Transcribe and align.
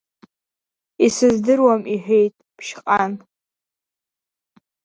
Исыздыруам,— 1.05 1.81
иҳәеит 1.93 2.35
Ԥшьҟан. 2.57 3.11